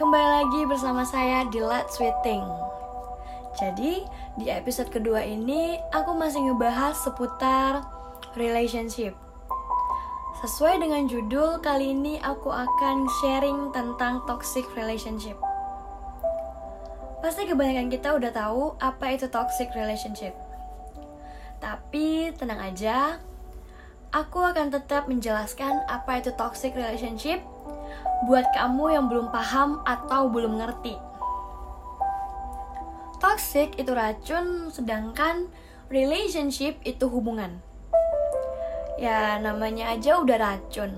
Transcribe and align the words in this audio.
Kembali 0.00 0.28
lagi 0.32 0.64
bersama 0.64 1.04
saya 1.04 1.44
di 1.52 1.60
Let's 1.60 2.00
Sweeting. 2.00 2.40
Jadi, 3.60 4.00
di 4.40 4.48
episode 4.48 4.88
kedua 4.88 5.20
ini 5.20 5.76
aku 5.92 6.16
masih 6.16 6.40
ngebahas 6.40 6.96
seputar 7.04 7.84
relationship. 8.32 9.12
Sesuai 10.40 10.80
dengan 10.80 11.04
judul, 11.04 11.60
kali 11.60 11.92
ini 11.92 12.16
aku 12.24 12.48
akan 12.48 13.04
sharing 13.20 13.76
tentang 13.76 14.24
toxic 14.24 14.64
relationship. 14.72 15.36
Pasti 17.20 17.44
kebanyakan 17.44 17.92
kita 17.92 18.16
udah 18.16 18.32
tahu 18.32 18.80
apa 18.80 19.04
itu 19.12 19.28
toxic 19.28 19.68
relationship. 19.76 20.32
Tapi 21.60 22.32
tenang 22.40 22.72
aja, 22.72 23.20
aku 24.16 24.40
akan 24.48 24.72
tetap 24.72 25.12
menjelaskan 25.12 25.84
apa 25.92 26.24
itu 26.24 26.32
toxic 26.40 26.72
relationship 26.72 27.44
buat 28.28 28.44
kamu 28.52 28.92
yang 28.92 29.06
belum 29.08 29.32
paham 29.32 29.80
atau 29.88 30.28
belum 30.28 30.60
ngerti. 30.60 30.96
Toxic 33.20 33.76
itu 33.76 33.92
racun, 33.92 34.72
sedangkan 34.72 35.48
relationship 35.92 36.80
itu 36.84 37.04
hubungan. 37.08 37.60
Ya, 39.00 39.40
namanya 39.40 39.92
aja 39.96 40.20
udah 40.20 40.36
racun. 40.36 40.92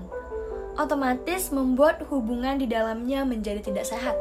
Otomatis 0.75 1.51
membuat 1.53 2.03
hubungan 2.11 2.59
di 2.59 2.67
dalamnya 2.67 3.23
menjadi 3.23 3.63
tidak 3.63 3.87
sehat. 3.87 4.15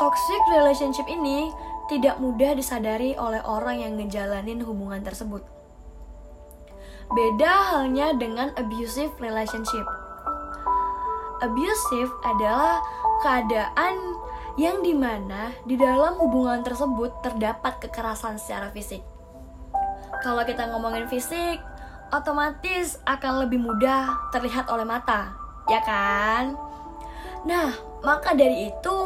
Toxic 0.00 0.42
relationship 0.56 1.04
ini 1.08 1.52
tidak 1.92 2.16
mudah 2.22 2.56
disadari 2.56 3.12
oleh 3.18 3.42
orang 3.44 3.84
yang 3.84 3.92
ngejalanin 4.00 4.64
hubungan 4.64 5.04
tersebut. 5.04 5.44
Beda 7.10 7.74
halnya 7.74 8.14
dengan 8.14 8.54
abusive 8.54 9.10
relationship. 9.18 9.82
Abusive 11.40 12.12
adalah 12.24 12.84
keadaan 13.24 13.96
yang 14.60 14.84
di 14.84 14.92
mana 14.92 15.56
di 15.64 15.80
dalam 15.80 16.20
hubungan 16.20 16.60
tersebut 16.60 17.24
terdapat 17.24 17.80
kekerasan 17.80 18.36
secara 18.36 18.68
fisik. 18.74 19.00
Kalau 20.20 20.44
kita 20.44 20.68
ngomongin 20.68 21.08
fisik, 21.08 21.64
otomatis 22.12 23.00
akan 23.08 23.46
lebih 23.46 23.56
mudah 23.56 24.12
terlihat 24.36 24.68
oleh 24.68 24.84
mata, 24.84 25.32
ya 25.64 25.80
kan? 25.80 26.58
Nah, 27.48 27.72
maka 28.04 28.36
dari 28.36 28.68
itu, 28.68 28.96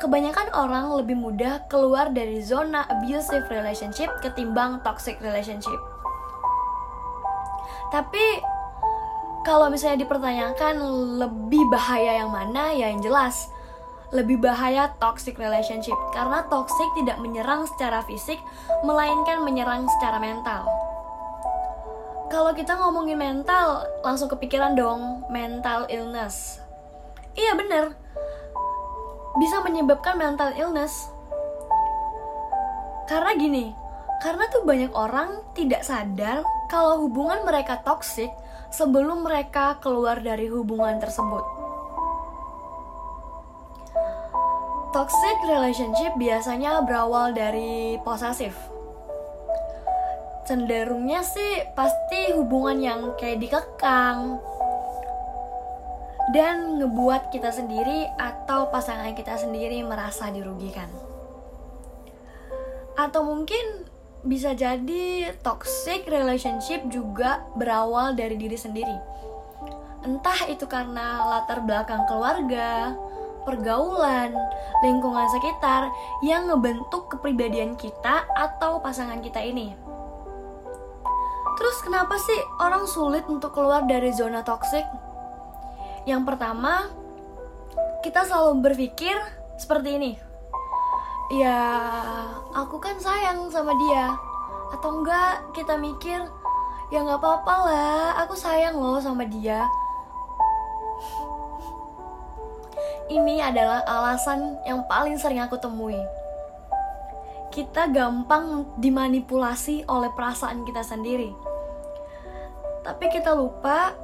kebanyakan 0.00 0.48
orang 0.56 0.96
lebih 0.96 1.16
mudah 1.18 1.68
keluar 1.68 2.08
dari 2.08 2.40
zona 2.40 2.88
abusive 2.88 3.44
relationship 3.52 4.08
ketimbang 4.24 4.80
toxic 4.80 5.20
relationship. 5.20 5.76
Tapi 7.92 8.40
kalau 9.42 9.66
misalnya 9.68 10.06
dipertanyakan 10.06 10.78
lebih 11.18 11.62
bahaya 11.70 12.22
yang 12.22 12.30
mana, 12.30 12.70
ya 12.70 12.90
yang 12.90 13.02
jelas 13.02 13.50
lebih 14.12 14.44
bahaya 14.44 14.92
toxic 15.00 15.40
relationship 15.40 15.96
karena 16.12 16.44
toxic 16.52 16.84
tidak 16.92 17.16
menyerang 17.16 17.64
secara 17.64 18.04
fisik 18.04 18.36
melainkan 18.84 19.40
menyerang 19.40 19.88
secara 19.98 20.20
mental. 20.20 20.68
Kalau 22.28 22.52
kita 22.52 22.76
ngomongin 22.76 23.16
mental, 23.16 23.88
langsung 24.04 24.28
kepikiran 24.28 24.76
dong 24.76 25.24
mental 25.32 25.88
illness. 25.88 26.60
Iya 27.32 27.56
bener, 27.56 27.96
bisa 29.40 29.64
menyebabkan 29.64 30.20
mental 30.20 30.52
illness. 30.60 31.08
Karena 33.08 33.32
gini, 33.36 33.72
karena 34.20 34.44
tuh 34.52 34.64
banyak 34.64 34.92
orang 34.92 35.40
tidak 35.56 35.84
sadar 35.84 36.44
kalau 36.68 37.04
hubungan 37.04 37.44
mereka 37.44 37.80
toksik 37.80 38.32
sebelum 38.72 39.28
mereka 39.28 39.76
keluar 39.78 40.18
dari 40.24 40.48
hubungan 40.48 40.96
tersebut. 40.98 41.44
Toxic 44.92 45.38
relationship 45.48 46.12
biasanya 46.20 46.84
berawal 46.84 47.32
dari 47.32 47.96
posesif. 48.04 48.52
Cenderungnya 50.44 51.22
sih 51.22 51.64
pasti 51.72 52.34
hubungan 52.34 52.76
yang 52.82 53.00
kayak 53.16 53.40
dikekang, 53.40 54.42
dan 56.30 56.78
ngebuat 56.78 57.34
kita 57.34 57.50
sendiri 57.50 58.06
atau 58.14 58.70
pasangan 58.70 59.10
kita 59.12 59.34
sendiri 59.34 59.82
merasa 59.82 60.30
dirugikan. 60.30 60.86
Atau 62.94 63.26
mungkin 63.26 63.90
bisa 64.22 64.54
jadi 64.54 65.34
toxic 65.42 66.06
relationship 66.06 66.86
juga 66.86 67.42
berawal 67.58 68.14
dari 68.14 68.38
diri 68.38 68.54
sendiri. 68.54 68.96
Entah 70.02 70.46
itu 70.50 70.66
karena 70.66 71.26
latar 71.26 71.62
belakang 71.62 72.06
keluarga, 72.06 72.94
pergaulan, 73.42 74.34
lingkungan 74.82 75.26
sekitar 75.30 75.90
yang 76.22 76.46
ngebentuk 76.50 77.10
kepribadian 77.10 77.74
kita 77.74 78.26
atau 78.34 78.78
pasangan 78.78 79.18
kita 79.22 79.42
ini. 79.42 79.74
Terus 81.58 81.78
kenapa 81.86 82.18
sih 82.18 82.40
orang 82.58 82.86
sulit 82.90 83.26
untuk 83.30 83.54
keluar 83.54 83.86
dari 83.86 84.10
zona 84.10 84.42
toxic? 84.42 84.82
Yang 86.06 86.22
pertama, 86.34 86.90
kita 88.02 88.26
selalu 88.26 88.66
berpikir 88.70 89.14
seperti 89.54 89.98
ini. 89.98 90.31
Ya, 91.32 91.64
aku 92.52 92.76
kan 92.76 93.00
sayang 93.00 93.48
sama 93.48 93.72
dia. 93.80 94.12
Atau 94.68 95.00
enggak, 95.00 95.40
kita 95.56 95.80
mikir, 95.80 96.20
ya 96.92 97.00
nggak 97.00 97.24
apa-apa 97.24 97.54
lah, 97.64 98.04
aku 98.20 98.36
sayang 98.36 98.76
loh 98.76 99.00
sama 99.00 99.24
dia. 99.24 99.64
Ini 103.08 103.48
adalah 103.48 103.80
alasan 103.88 104.60
yang 104.68 104.84
paling 104.84 105.16
sering 105.16 105.40
aku 105.40 105.56
temui. 105.56 105.96
Kita 107.48 107.88
gampang 107.88 108.68
dimanipulasi 108.76 109.88
oleh 109.88 110.12
perasaan 110.12 110.68
kita 110.68 110.84
sendiri. 110.84 111.32
Tapi 112.84 113.08
kita 113.08 113.32
lupa 113.32 113.96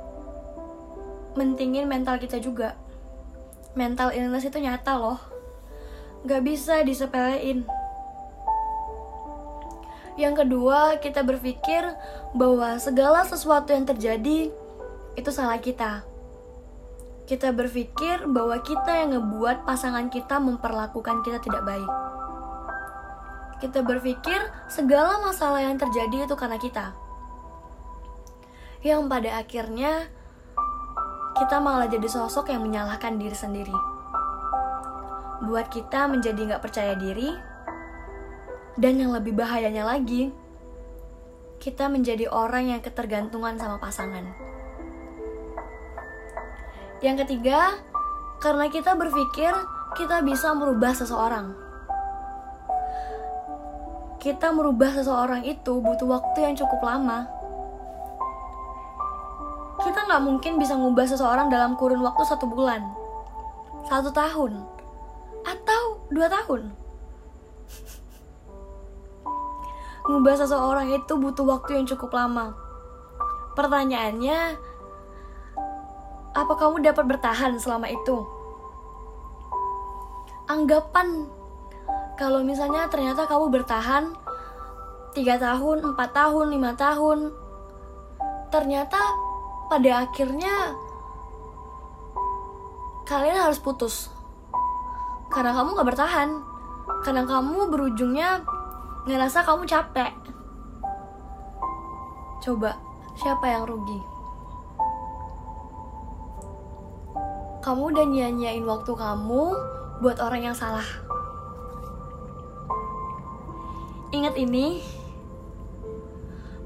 mentingin 1.37 1.84
mental 1.84 2.17
kita 2.17 2.41
juga. 2.41 2.72
Mental 3.77 4.17
illness 4.17 4.49
itu 4.49 4.56
nyata 4.65 4.97
loh. 4.97 5.38
Gak 6.27 6.43
bisa 6.43 6.83
disepelein. 6.83 7.62
Yang 10.19 10.34
kedua, 10.43 10.99
kita 10.99 11.23
berpikir 11.23 11.87
bahwa 12.34 12.75
segala 12.83 13.23
sesuatu 13.23 13.71
yang 13.71 13.87
terjadi 13.87 14.51
itu 15.15 15.31
salah 15.31 15.62
kita. 15.62 16.03
Kita 17.31 17.55
berpikir 17.55 18.27
bahwa 18.27 18.59
kita 18.59 19.05
yang 19.05 19.15
ngebuat 19.15 19.62
pasangan 19.62 20.11
kita 20.11 20.43
memperlakukan 20.43 21.23
kita 21.23 21.39
tidak 21.39 21.62
baik. 21.62 21.91
Kita 23.62 23.87
berpikir 23.87 24.43
segala 24.67 25.23
masalah 25.23 25.62
yang 25.62 25.79
terjadi 25.79 26.27
itu 26.27 26.35
karena 26.35 26.59
kita. 26.59 26.99
Yang 28.83 29.00
pada 29.06 29.31
akhirnya 29.39 29.93
kita 31.39 31.62
malah 31.62 31.87
jadi 31.87 32.06
sosok 32.11 32.50
yang 32.50 32.67
menyalahkan 32.67 33.19
diri 33.23 33.35
sendiri. 33.39 33.97
Buat 35.38 35.71
kita 35.71 36.10
menjadi 36.10 36.50
nggak 36.50 36.62
percaya 36.62 36.99
diri, 36.99 37.31
dan 38.75 38.99
yang 38.99 39.15
lebih 39.15 39.34
bahayanya 39.38 39.87
lagi, 39.87 40.34
kita 41.62 41.87
menjadi 41.87 42.31
orang 42.31 42.75
yang 42.75 42.81
ketergantungan 42.82 43.59
sama 43.59 43.78
pasangan. 43.78 44.26
Yang 46.99 47.26
ketiga, 47.26 47.78
karena 48.43 48.66
kita 48.71 48.99
berpikir 48.99 49.54
kita 49.94 50.22
bisa 50.26 50.54
merubah 50.54 50.94
seseorang. 50.94 51.55
Kita 54.19 54.50
merubah 54.50 54.99
seseorang 54.99 55.47
itu 55.47 55.78
butuh 55.78 56.10
waktu 56.10 56.38
yang 56.43 56.55
cukup 56.59 56.82
lama 56.82 57.38
kita 59.78 60.05
nggak 60.05 60.25
mungkin 60.26 60.53
bisa 60.59 60.75
ngubah 60.75 61.06
seseorang 61.06 61.47
dalam 61.49 61.78
kurun 61.78 62.03
waktu 62.03 62.26
satu 62.26 62.50
bulan, 62.50 62.82
satu 63.87 64.11
tahun, 64.11 64.67
atau 65.49 66.05
dua 66.12 66.29
tahun. 66.29 66.89
ngubah 70.09 70.41
seseorang 70.41 70.89
itu 70.97 71.12
butuh 71.21 71.45
waktu 71.45 71.77
yang 71.77 71.85
cukup 71.85 72.17
lama. 72.17 72.56
Pertanyaannya, 73.53 74.56
apa 76.33 76.53
kamu 76.56 76.81
dapat 76.81 77.05
bertahan 77.05 77.61
selama 77.61 77.93
itu? 77.93 78.25
Anggapan 80.49 81.29
kalau 82.17 82.41
misalnya 82.41 82.89
ternyata 82.89 83.29
kamu 83.29 83.53
bertahan 83.53 84.17
3 85.12 85.37
tahun, 85.37 85.77
4 85.93 85.93
tahun, 85.93 86.47
5 86.56 86.73
tahun, 86.73 87.19
ternyata 88.49 89.00
pada 89.69 90.09
akhirnya 90.09 90.73
kalian 93.05 93.37
harus 93.45 93.61
putus 93.61 94.09
karena 95.28 95.52
kamu 95.52 95.76
gak 95.76 95.88
bertahan 95.94 96.30
karena 97.04 97.22
kamu 97.25 97.69
berujungnya 97.70 98.42
ngerasa 99.04 99.44
kamu 99.44 99.69
capek 99.69 100.12
coba 102.44 102.76
siapa 103.16 103.46
yang 103.48 103.69
rugi 103.69 104.19
kamu 107.69 107.92
udah 107.92 108.06
nyanyain 108.08 108.64
waktu 108.64 108.96
kamu 108.96 109.52
buat 109.98 110.22
orang 110.22 110.50
yang 110.50 110.56
salah. 110.56 110.86
Ingat 114.08 114.40
ini, 114.40 114.80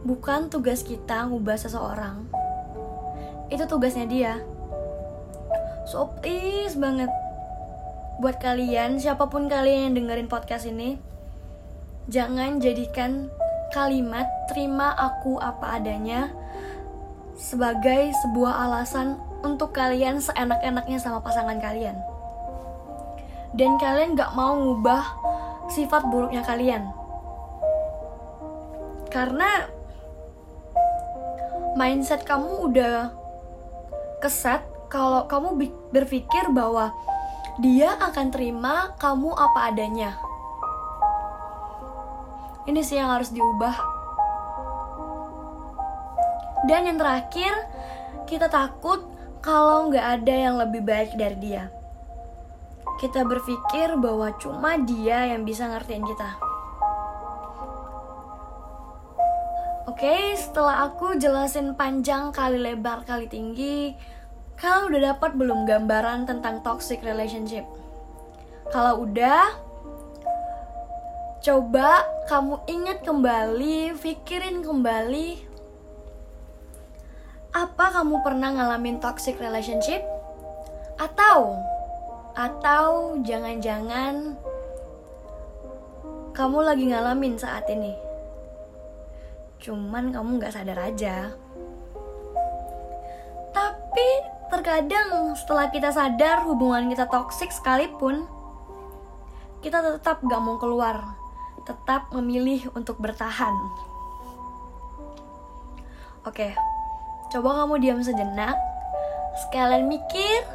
bukan 0.06 0.46
tugas 0.46 0.84
kita 0.86 1.26
ngubah 1.26 1.58
seseorang. 1.58 2.28
Itu 3.50 3.66
tugasnya 3.66 4.06
dia. 4.06 4.34
So 5.90 6.12
please 6.22 6.78
banget 6.78 7.10
buat 8.22 8.38
kalian, 8.38 9.02
siapa 9.02 9.26
pun 9.26 9.50
kalian 9.50 9.90
yang 9.90 9.94
dengerin 9.98 10.30
podcast 10.30 10.70
ini, 10.70 10.94
jangan 12.06 12.62
jadikan 12.62 13.26
kalimat 13.74 14.30
terima 14.46 14.94
aku 14.94 15.42
apa 15.42 15.82
adanya 15.82 16.30
sebagai 17.34 18.14
sebuah 18.22 18.62
alasan 18.70 19.18
untuk 19.42 19.74
kalian 19.74 20.22
seenak-enaknya 20.22 21.02
sama 21.02 21.18
pasangan 21.18 21.58
kalian. 21.58 21.98
Dan 23.58 23.74
kalian 23.82 24.14
gak 24.14 24.38
mau 24.38 24.54
ngubah 24.54 25.02
sifat 25.66 26.06
buruknya 26.06 26.46
kalian. 26.46 26.94
Karena 29.10 29.66
mindset 31.74 32.22
kamu 32.22 32.70
udah 32.70 33.10
keset 34.22 34.62
kalau 34.86 35.26
kamu 35.26 35.58
berpikir 35.90 36.54
bahwa 36.54 36.94
dia 37.60 38.00
akan 38.00 38.32
terima 38.32 38.96
kamu 38.96 39.28
apa 39.36 39.68
adanya. 39.68 40.16
Ini 42.64 42.80
sih 42.80 42.96
yang 42.96 43.12
harus 43.12 43.28
diubah. 43.28 43.76
Dan 46.64 46.88
yang 46.88 46.96
terakhir, 46.96 47.52
kita 48.24 48.46
takut 48.48 49.04
kalau 49.42 49.90
nggak 49.90 50.22
ada 50.22 50.34
yang 50.48 50.54
lebih 50.56 50.80
baik 50.80 51.18
dari 51.18 51.36
dia. 51.42 51.68
Kita 53.02 53.26
berpikir 53.26 53.98
bahwa 53.98 54.30
cuma 54.38 54.78
dia 54.78 55.26
yang 55.34 55.42
bisa 55.42 55.66
ngertiin 55.66 56.06
kita. 56.06 56.30
Oke, 59.90 60.38
setelah 60.38 60.86
aku 60.86 61.18
jelasin 61.18 61.74
panjang 61.74 62.30
kali 62.30 62.56
lebar 62.56 63.02
kali 63.02 63.26
tinggi, 63.26 63.98
kalian 64.62 64.94
udah 64.94 65.00
dapat 65.10 65.34
belum 65.34 65.66
gambaran 65.66 66.30
tentang 66.30 66.62
toxic 66.62 67.02
relationship? 67.02 67.66
Kalau 68.70 69.02
udah, 69.02 69.58
coba 71.42 72.06
kamu 72.30 72.62
ingat 72.70 73.02
kembali, 73.02 73.98
pikirin 73.98 74.62
kembali 74.62 75.50
apa 77.52 78.00
kamu 78.00 78.22
pernah 78.22 78.54
ngalamin 78.54 79.02
toxic 79.02 79.36
relationship? 79.42 80.00
Atau 80.96 81.58
atau 82.32 83.18
jangan-jangan 83.20 84.38
kamu 86.32 86.58
lagi 86.62 86.84
ngalamin 86.86 87.34
saat 87.34 87.66
ini? 87.66 87.92
Cuman 89.58 90.14
kamu 90.14 90.38
gak 90.38 90.54
sadar 90.54 90.80
aja. 90.86 91.34
Terkadang 94.62 95.34
setelah 95.34 95.74
kita 95.74 95.90
sadar 95.90 96.46
hubungan 96.46 96.86
kita 96.86 97.10
toksik 97.10 97.50
sekalipun, 97.50 98.30
kita 99.58 99.82
tetap 99.82 100.22
gak 100.22 100.38
mau 100.38 100.54
keluar 100.54 101.18
tetap 101.66 102.14
memilih 102.14 102.70
untuk 102.78 102.94
bertahan. 103.02 103.50
Oke, 106.22 106.54
coba 107.34 107.66
kamu 107.66 107.74
diam 107.82 108.00
sejenak, 108.06 108.54
sekalian 109.42 109.90
mikir 109.90 110.46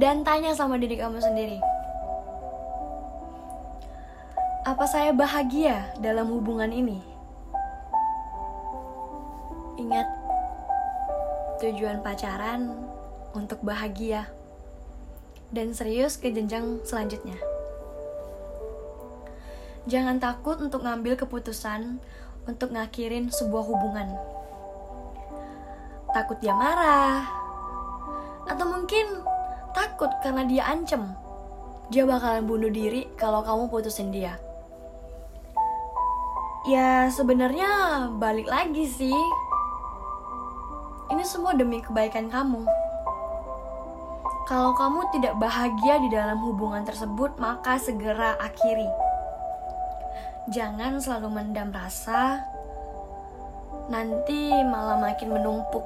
dan 0.00 0.24
tanya 0.24 0.56
sama 0.56 0.80
diri 0.80 0.96
kamu 0.96 1.20
sendiri. 1.20 1.60
Apa 4.64 4.88
saya 4.88 5.12
bahagia 5.12 5.92
dalam 6.00 6.32
hubungan 6.32 6.72
ini? 6.72 7.04
Ingat, 9.76 10.08
tujuan 11.60 12.00
pacaran 12.00 12.95
untuk 13.36 13.60
bahagia 13.60 14.32
dan 15.52 15.76
serius 15.76 16.16
ke 16.16 16.32
jenjang 16.32 16.80
selanjutnya. 16.82 17.36
Jangan 19.86 20.18
takut 20.18 20.58
untuk 20.58 20.82
ngambil 20.82 21.14
keputusan 21.20 22.00
untuk 22.48 22.72
ngakhirin 22.74 23.30
sebuah 23.30 23.64
hubungan. 23.68 24.08
Takut 26.10 26.40
dia 26.40 26.56
marah, 26.56 27.28
atau 28.46 28.66
mungkin 28.66 29.22
takut 29.74 30.10
karena 30.22 30.46
dia 30.46 30.64
ancem. 30.66 31.12
Dia 31.90 32.02
bakalan 32.02 32.46
bunuh 32.46 32.70
diri 32.70 33.06
kalau 33.14 33.46
kamu 33.46 33.70
putusin 33.70 34.10
dia. 34.10 34.38
Ya 36.66 37.06
sebenarnya 37.14 37.70
balik 38.18 38.50
lagi 38.50 38.90
sih. 38.90 39.14
Ini 41.14 41.22
semua 41.22 41.54
demi 41.54 41.78
kebaikan 41.78 42.26
kamu. 42.26 42.66
Kalau 44.46 44.78
kamu 44.78 45.10
tidak 45.10 45.34
bahagia 45.42 45.98
di 45.98 46.08
dalam 46.14 46.38
hubungan 46.46 46.86
tersebut, 46.86 47.34
maka 47.42 47.82
segera 47.82 48.38
akhiri 48.38 48.86
jangan 50.46 51.02
selalu 51.02 51.42
mendam 51.42 51.74
rasa, 51.74 52.46
nanti 53.90 54.54
malah 54.62 54.98
makin 54.98 55.34
menumpuk. 55.34 55.82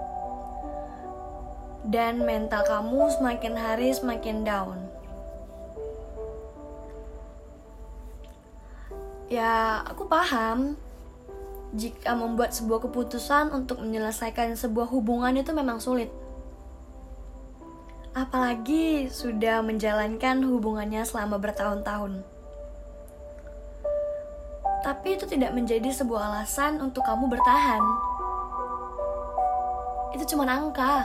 Dan 1.81 2.29
mental 2.29 2.61
kamu 2.69 3.09
semakin 3.17 3.55
hari 3.57 3.89
semakin 3.97 4.45
down. 4.45 4.79
Ya, 9.33 9.81
aku 9.89 10.05
paham 10.05 10.77
jika 11.73 12.13
membuat 12.13 12.53
sebuah 12.53 12.85
keputusan 12.85 13.55
untuk 13.55 13.81
menyelesaikan 13.81 14.53
sebuah 14.61 14.93
hubungan 14.93 15.33
itu 15.41 15.57
memang 15.57 15.81
sulit. 15.81 16.13
Apalagi 18.13 19.07
sudah 19.11 19.63
menjalankan 19.63 20.43
hubungannya 20.43 21.07
selama 21.07 21.39
bertahun-tahun 21.39 22.41
tapi 24.81 25.17
itu 25.17 25.29
tidak 25.29 25.53
menjadi 25.53 25.93
sebuah 25.93 26.33
alasan 26.33 26.81
untuk 26.81 27.05
kamu 27.05 27.29
bertahan. 27.29 27.85
Itu 30.17 30.25
cuma 30.35 30.49
angka. 30.49 31.05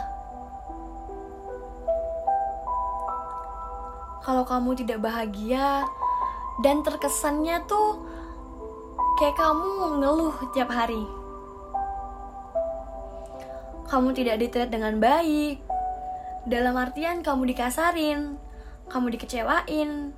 Kalau 4.23 4.41
kamu 4.47 4.73
tidak 4.79 5.05
bahagia 5.05 5.85
dan 6.65 6.81
terkesannya 6.81 7.61
tuh 7.69 8.01
kayak 9.21 9.37
kamu 9.37 10.01
ngeluh 10.01 10.33
tiap 10.55 10.71
hari. 10.71 11.03
Kamu 13.85 14.17
tidak 14.17 14.41
ditreat 14.41 14.73
dengan 14.73 14.97
baik. 14.97 15.61
Dalam 16.45 16.77
artian 16.77 17.25
kamu 17.25 17.49
dikasarin, 17.57 18.37
kamu 18.93 19.17
dikecewain, 19.17 20.13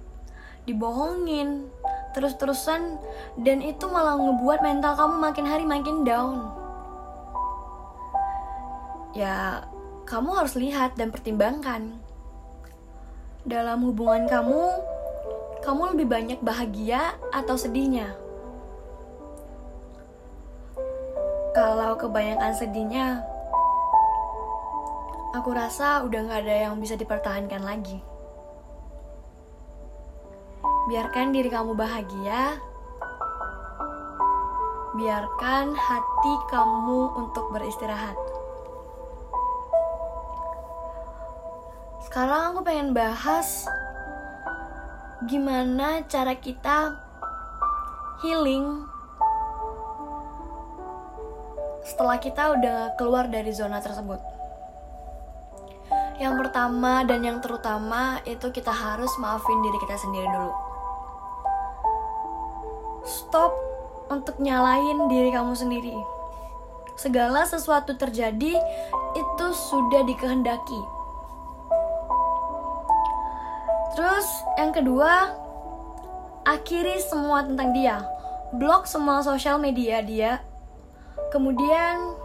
dibohongin, 0.68 1.72
terus-terusan 2.12 3.00
dan 3.40 3.64
itu 3.64 3.88
malah 3.88 4.20
ngebuat 4.20 4.60
mental 4.60 5.00
kamu 5.00 5.16
makin 5.24 5.46
hari 5.48 5.64
makin 5.64 6.04
down. 6.04 6.52
Ya, 9.16 9.64
kamu 10.04 10.36
harus 10.36 10.60
lihat 10.60 11.00
dan 11.00 11.16
pertimbangkan. 11.16 11.96
Dalam 13.48 13.88
hubungan 13.88 14.28
kamu, 14.28 14.64
kamu 15.64 15.96
lebih 15.96 16.08
banyak 16.12 16.40
bahagia 16.44 17.16
atau 17.32 17.56
sedihnya? 17.56 18.20
Kalau 21.56 21.96
kebanyakan 21.96 22.52
sedihnya, 22.52 23.24
aku 25.36 25.50
rasa 25.52 26.04
udah 26.08 26.20
gak 26.28 26.48
ada 26.48 26.56
yang 26.70 26.80
bisa 26.80 26.96
dipertahankan 26.96 27.64
lagi. 27.64 28.00
Biarkan 30.88 31.36
diri 31.36 31.52
kamu 31.52 31.76
bahagia. 31.76 32.64
Biarkan 34.96 35.76
hati 35.76 36.34
kamu 36.48 37.00
untuk 37.20 37.52
beristirahat. 37.52 38.16
Sekarang 42.08 42.56
aku 42.56 42.64
pengen 42.64 42.96
bahas 42.96 43.68
gimana 45.28 46.08
cara 46.08 46.40
kita 46.40 46.96
healing 48.24 48.88
setelah 51.84 52.16
kita 52.16 52.56
udah 52.56 52.96
keluar 52.96 53.28
dari 53.28 53.52
zona 53.52 53.84
tersebut. 53.84 54.37
Yang 56.18 56.34
pertama 56.46 57.06
dan 57.06 57.22
yang 57.22 57.38
terutama 57.40 58.22
itu 58.26 58.50
kita 58.50 58.74
harus 58.74 59.10
maafin 59.22 59.62
diri 59.62 59.78
kita 59.82 59.96
sendiri 60.02 60.26
dulu 60.34 60.68
stop 63.08 63.56
untuk 64.12 64.36
nyalain 64.44 65.08
diri 65.08 65.32
kamu 65.32 65.56
sendiri. 65.56 65.96
Segala 67.00 67.48
sesuatu 67.48 67.96
terjadi 67.96 68.60
itu 69.16 69.48
sudah 69.72 70.04
dikehendaki. 70.04 70.82
Terus 73.96 74.28
yang 74.60 74.76
kedua, 74.76 75.34
akhiri 76.44 77.00
semua 77.00 77.48
tentang 77.48 77.72
dia. 77.72 78.04
Blok 78.54 78.86
semua 78.86 79.24
sosial 79.24 79.58
media 79.58 80.04
dia. 80.04 80.44
Kemudian 81.32 82.16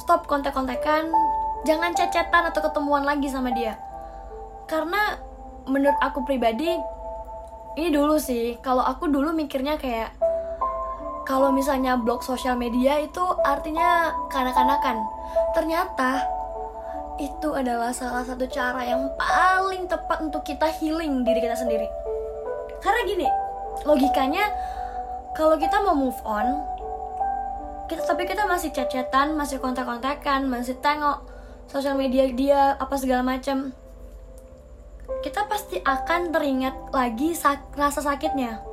stop 0.00 0.28
kontak-kontakan, 0.28 1.10
jangan 1.66 1.94
cecetan 1.94 2.50
atau 2.52 2.60
ketemuan 2.62 3.02
lagi 3.02 3.26
sama 3.26 3.50
dia. 3.50 3.78
Karena 4.68 5.16
menurut 5.66 5.96
aku 5.98 6.22
pribadi 6.22 6.76
ini 7.78 7.88
dulu 7.94 8.18
sih, 8.18 8.58
kalau 8.58 8.82
aku 8.82 9.06
dulu 9.06 9.30
mikirnya 9.30 9.78
kayak 9.78 10.10
kalau 11.28 11.52
misalnya 11.52 11.94
blok 11.94 12.24
sosial 12.24 12.56
media 12.56 12.98
itu 12.98 13.22
artinya 13.46 14.10
kanak-kanakan. 14.32 15.04
Ternyata 15.52 16.24
itu 17.18 17.50
adalah 17.54 17.90
salah 17.94 18.22
satu 18.22 18.46
cara 18.48 18.82
yang 18.82 19.10
paling 19.18 19.86
tepat 19.90 20.22
untuk 20.22 20.42
kita 20.46 20.66
healing 20.78 21.22
diri 21.22 21.38
kita 21.42 21.54
sendiri. 21.54 21.86
Karena 22.82 23.00
gini, 23.04 23.28
logikanya 23.86 24.48
kalau 25.34 25.54
kita 25.54 25.78
mau 25.82 25.94
move 25.94 26.18
on, 26.26 26.62
kita 27.86 28.02
tapi 28.06 28.26
kita 28.26 28.46
masih 28.46 28.74
cecetan, 28.74 29.38
masih 29.38 29.62
kontak-kontakan, 29.62 30.50
masih 30.50 30.78
tengok 30.82 31.37
sosial 31.68 32.00
media 32.00 32.24
dia 32.32 32.74
apa 32.80 32.96
segala 32.96 33.20
macam. 33.20 33.76
Kita 35.20 35.44
pasti 35.48 35.80
akan 35.80 36.32
teringat 36.32 36.92
lagi 36.92 37.36
sak 37.36 37.76
rasa 37.76 38.00
sakitnya. 38.00 38.64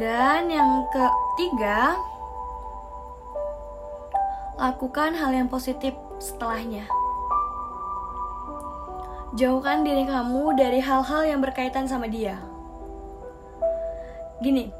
Dan 0.00 0.48
yang 0.48 0.88
ketiga, 0.88 1.92
lakukan 4.56 5.12
hal 5.12 5.30
yang 5.36 5.48
positif 5.52 5.92
setelahnya. 6.16 6.88
Jauhkan 9.36 9.84
diri 9.86 10.08
kamu 10.08 10.56
dari 10.58 10.80
hal-hal 10.82 11.22
yang 11.28 11.44
berkaitan 11.44 11.84
sama 11.86 12.08
dia. 12.08 12.40
Gini, 14.40 14.72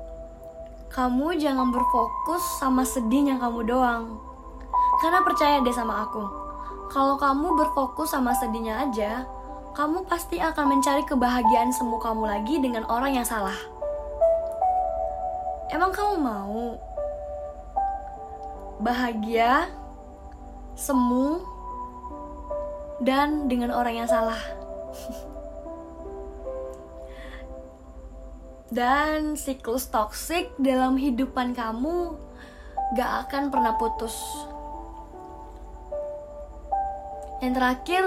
kamu 0.90 1.38
jangan 1.38 1.70
berfokus 1.70 2.42
sama 2.58 2.82
sedihnya 2.82 3.38
kamu 3.38 3.62
doang. 3.62 4.18
Karena 4.98 5.22
percaya 5.22 5.62
deh 5.62 5.70
sama 5.70 6.02
aku, 6.02 6.24
kalau 6.90 7.14
kamu 7.14 7.54
berfokus 7.54 8.10
sama 8.10 8.34
sedihnya 8.34 8.90
aja, 8.90 9.22
kamu 9.78 10.02
pasti 10.10 10.42
akan 10.42 10.76
mencari 10.76 11.06
kebahagiaan 11.06 11.70
semu 11.70 11.94
kamu 12.02 12.26
lagi 12.26 12.58
dengan 12.58 12.82
orang 12.90 13.14
yang 13.14 13.24
salah. 13.24 13.54
Emang 15.70 15.94
kamu 15.94 16.18
mau 16.18 16.74
bahagia, 18.82 19.70
semu, 20.74 21.38
dan 22.98 23.46
dengan 23.46 23.70
orang 23.70 24.02
yang 24.02 24.10
salah. 24.10 24.42
dan 28.70 29.34
siklus 29.34 29.90
toksik 29.90 30.54
dalam 30.58 30.94
hidupan 30.94 31.54
kamu 31.54 32.14
gak 32.94 33.26
akan 33.26 33.50
pernah 33.50 33.74
putus. 33.78 34.14
Yang 37.42 37.54
terakhir, 37.58 38.02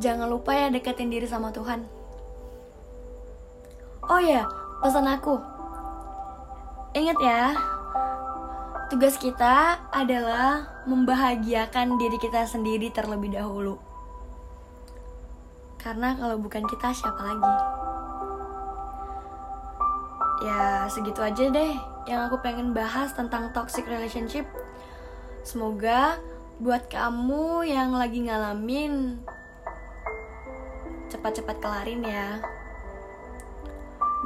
jangan 0.00 0.28
lupa 0.28 0.56
ya 0.56 0.68
deketin 0.72 1.12
diri 1.12 1.28
sama 1.28 1.52
Tuhan. 1.52 1.84
Oh 4.08 4.20
ya, 4.20 4.48
pesan 4.80 5.04
aku. 5.04 5.36
Ingat 6.96 7.18
ya, 7.20 7.52
Tugas 8.88 9.20
kita 9.20 9.84
adalah 9.92 10.80
membahagiakan 10.88 12.00
diri 12.00 12.16
kita 12.16 12.48
sendiri 12.48 12.88
terlebih 12.88 13.36
dahulu. 13.36 13.76
Karena 15.76 16.16
kalau 16.16 16.40
bukan 16.40 16.64
kita, 16.64 16.96
siapa 16.96 17.20
lagi? 17.20 17.77
Ya, 20.38 20.86
segitu 20.86 21.18
aja 21.18 21.50
deh 21.50 21.72
yang 22.06 22.30
aku 22.30 22.38
pengen 22.40 22.70
bahas 22.70 23.10
tentang 23.12 23.50
toxic 23.50 23.84
relationship. 23.90 24.46
Semoga 25.42 26.22
buat 26.58 26.86
kamu 26.90 27.66
yang 27.66 27.94
lagi 27.94 28.26
ngalamin 28.26 29.18
cepat-cepat 31.10 31.56
kelarin 31.58 32.02
ya. 32.04 32.38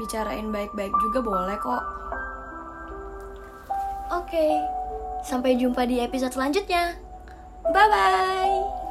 Bicarain 0.01 0.49
baik-baik 0.53 0.93
juga 1.09 1.21
boleh 1.21 1.57
kok. 1.61 1.85
Oke, 4.13 4.61
sampai 5.25 5.57
jumpa 5.57 5.89
di 5.89 6.01
episode 6.05 6.37
selanjutnya. 6.37 6.97
Bye 7.73 7.89
bye. 7.89 8.82